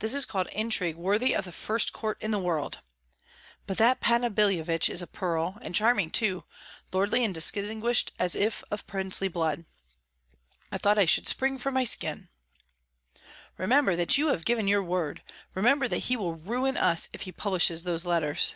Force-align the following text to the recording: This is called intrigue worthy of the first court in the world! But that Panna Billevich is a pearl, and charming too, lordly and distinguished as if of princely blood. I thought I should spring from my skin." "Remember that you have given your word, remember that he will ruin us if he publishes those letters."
This 0.00 0.12
is 0.12 0.26
called 0.26 0.48
intrigue 0.48 0.96
worthy 0.96 1.34
of 1.34 1.46
the 1.46 1.50
first 1.50 1.94
court 1.94 2.18
in 2.20 2.32
the 2.32 2.38
world! 2.38 2.80
But 3.66 3.78
that 3.78 3.98
Panna 3.98 4.28
Billevich 4.30 4.90
is 4.90 5.00
a 5.00 5.06
pearl, 5.06 5.56
and 5.62 5.74
charming 5.74 6.10
too, 6.10 6.44
lordly 6.92 7.24
and 7.24 7.34
distinguished 7.34 8.12
as 8.18 8.36
if 8.36 8.62
of 8.70 8.86
princely 8.86 9.26
blood. 9.28 9.64
I 10.70 10.76
thought 10.76 10.98
I 10.98 11.06
should 11.06 11.26
spring 11.28 11.56
from 11.56 11.72
my 11.72 11.84
skin." 11.84 12.28
"Remember 13.56 13.96
that 13.96 14.18
you 14.18 14.26
have 14.28 14.44
given 14.44 14.68
your 14.68 14.82
word, 14.82 15.22
remember 15.54 15.88
that 15.88 15.96
he 16.10 16.16
will 16.18 16.34
ruin 16.34 16.76
us 16.76 17.08
if 17.14 17.22
he 17.22 17.32
publishes 17.32 17.84
those 17.84 18.04
letters." 18.04 18.52